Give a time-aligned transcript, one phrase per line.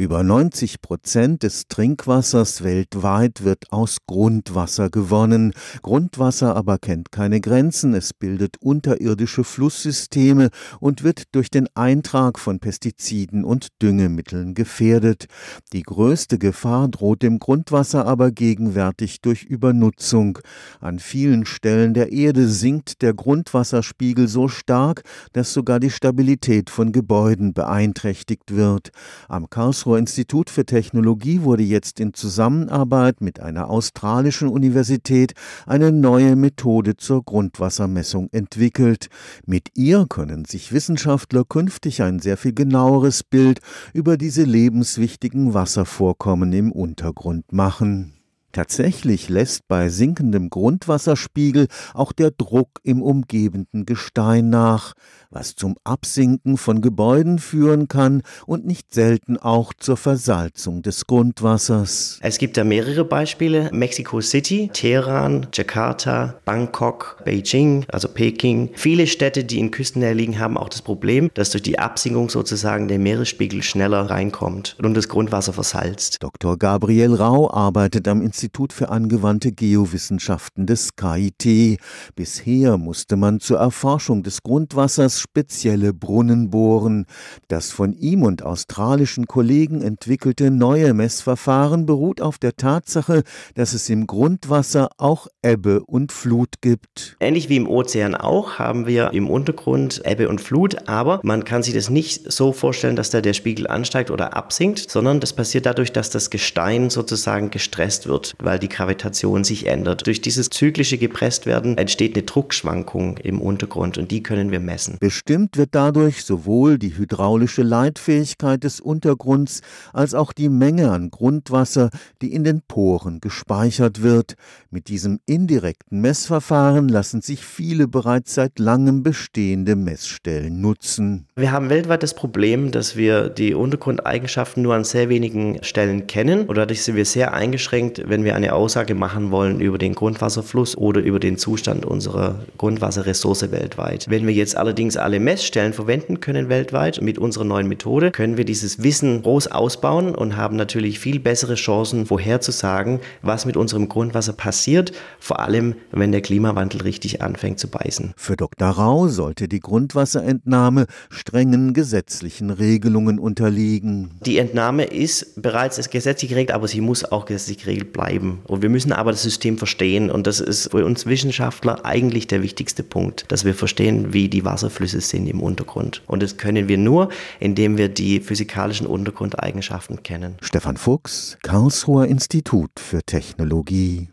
[0.00, 5.52] Über 90 Prozent des Trinkwassers weltweit wird aus Grundwasser gewonnen.
[5.82, 7.92] Grundwasser aber kennt keine Grenzen.
[7.92, 10.48] Es bildet unterirdische Flusssysteme
[10.80, 15.26] und wird durch den Eintrag von Pestiziden und Düngemitteln gefährdet.
[15.74, 20.38] Die größte Gefahr droht dem Grundwasser aber gegenwärtig durch Übernutzung.
[20.80, 25.02] An vielen Stellen der Erde sinkt der Grundwasserspiegel so stark,
[25.34, 28.92] dass sogar die Stabilität von Gebäuden beeinträchtigt wird.
[29.28, 35.32] Am Karlsruher Karlsruher Institut für Technologie wurde jetzt in Zusammenarbeit mit einer australischen Universität
[35.66, 39.08] eine neue Methode zur Grundwassermessung entwickelt.
[39.46, 43.58] Mit ihr können sich Wissenschaftler künftig ein sehr viel genaueres Bild
[43.92, 48.19] über diese lebenswichtigen Wasservorkommen im Untergrund machen.
[48.52, 54.94] Tatsächlich lässt bei sinkendem Grundwasserspiegel auch der Druck im umgebenden Gestein nach,
[55.30, 62.18] was zum Absinken von Gebäuden führen kann und nicht selten auch zur Versalzung des Grundwassers.
[62.22, 63.70] Es gibt da mehrere Beispiele.
[63.72, 68.70] Mexico City, Teheran, Jakarta, Bangkok, Beijing, also Peking.
[68.74, 72.88] Viele Städte, die in Küstennähe liegen, haben auch das Problem, dass durch die Absinkung sozusagen
[72.88, 76.16] der Meeresspiegel schneller reinkommt und das Grundwasser versalzt.
[76.18, 76.58] Dr.
[76.58, 81.78] Gabriel Rau arbeitet am Institut Institut für angewandte Geowissenschaften des KIT.
[82.14, 87.04] Bisher musste man zur Erforschung des Grundwassers spezielle Brunnen bohren.
[87.48, 93.24] Das von ihm und australischen Kollegen entwickelte neue Messverfahren beruht auf der Tatsache,
[93.56, 97.18] dass es im Grundwasser auch Ebbe und Flut gibt.
[97.20, 101.62] Ähnlich wie im Ozean auch haben wir im Untergrund Ebbe und Flut, aber man kann
[101.62, 105.66] sich das nicht so vorstellen, dass da der Spiegel ansteigt oder absinkt, sondern das passiert
[105.66, 110.06] dadurch, dass das Gestein sozusagen gestresst wird weil die Gravitation sich ändert.
[110.06, 114.96] Durch dieses zyklische Gepresstwerden entsteht eine Druckschwankung im Untergrund und die können wir messen.
[115.00, 119.60] Bestimmt wird dadurch sowohl die hydraulische Leitfähigkeit des Untergrunds
[119.92, 121.90] als auch die Menge an Grundwasser,
[122.22, 124.34] die in den Poren gespeichert wird.
[124.70, 131.26] Mit diesem indirekten Messverfahren lassen sich viele bereits seit langem bestehende Messstellen nutzen.
[131.36, 136.46] Wir haben weltweit das Problem, dass wir die Untergrundeigenschaften nur an sehr wenigen Stellen kennen
[136.46, 139.94] oder dadurch sind wir sehr eingeschränkt, wenn wenn wir eine Aussage machen wollen über den
[139.94, 144.04] Grundwasserfluss oder über den Zustand unserer Grundwasserressource weltweit.
[144.10, 148.44] Wenn wir jetzt allerdings alle Messstellen verwenden können weltweit mit unserer neuen Methode, können wir
[148.44, 154.34] dieses Wissen groß ausbauen und haben natürlich viel bessere Chancen vorherzusagen, was mit unserem Grundwasser
[154.34, 158.12] passiert, vor allem wenn der Klimawandel richtig anfängt zu beißen.
[158.18, 158.68] Für Dr.
[158.68, 164.10] Rau sollte die Grundwasserentnahme strengen gesetzlichen Regelungen unterliegen.
[164.26, 168.40] Die Entnahme ist bereits gesetzlich geregelt, aber sie muss auch gesetzlich geregelt bleiben bleiben.
[168.46, 170.10] Und wir müssen aber das System verstehen.
[170.10, 174.44] Und das ist für uns Wissenschaftler eigentlich der wichtigste Punkt, dass wir verstehen, wie die
[174.44, 176.02] Wasserflüsse sind im Untergrund.
[176.06, 180.36] Und das können wir nur, indem wir die physikalischen Untergrundeigenschaften kennen.
[180.40, 184.08] Stefan Fuchs, Karlsruher Institut für Technologie.